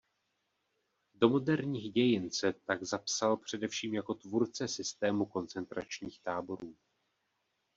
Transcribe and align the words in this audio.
Do 1.13 1.29
moderních 1.29 1.91
dějin 1.93 2.31
se 2.31 2.53
tak 2.53 2.83
zapsal 2.83 3.37
především 3.37 3.93
jako 3.93 4.13
tvůrce 4.13 4.67
systému 4.67 5.25
koncentračních 5.25 6.19
táborů. 6.21 6.75